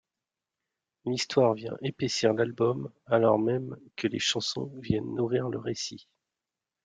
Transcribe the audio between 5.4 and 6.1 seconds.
le récit.